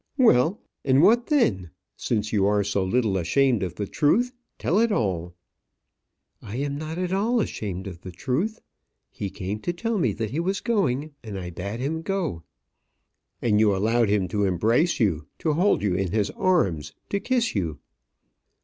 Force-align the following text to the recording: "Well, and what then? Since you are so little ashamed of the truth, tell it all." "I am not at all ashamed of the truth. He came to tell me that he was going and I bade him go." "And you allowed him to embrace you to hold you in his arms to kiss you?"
"Well, 0.17 0.59
and 0.83 1.03
what 1.03 1.27
then? 1.27 1.69
Since 1.95 2.33
you 2.33 2.47
are 2.47 2.63
so 2.63 2.83
little 2.83 3.17
ashamed 3.17 3.61
of 3.61 3.75
the 3.75 3.85
truth, 3.85 4.33
tell 4.57 4.79
it 4.79 4.91
all." 4.91 5.35
"I 6.41 6.55
am 6.55 6.75
not 6.75 6.97
at 6.97 7.13
all 7.13 7.39
ashamed 7.39 7.85
of 7.85 8.01
the 8.01 8.09
truth. 8.11 8.61
He 9.11 9.29
came 9.29 9.59
to 9.59 9.71
tell 9.71 9.99
me 9.99 10.11
that 10.13 10.31
he 10.31 10.39
was 10.39 10.59
going 10.59 11.13
and 11.23 11.37
I 11.37 11.51
bade 11.51 11.81
him 11.81 12.01
go." 12.01 12.41
"And 13.43 13.59
you 13.59 13.75
allowed 13.75 14.09
him 14.09 14.27
to 14.29 14.43
embrace 14.45 14.99
you 14.99 15.27
to 15.37 15.53
hold 15.53 15.83
you 15.83 15.93
in 15.93 16.11
his 16.11 16.31
arms 16.31 16.93
to 17.11 17.19
kiss 17.19 17.53
you?" 17.53 17.77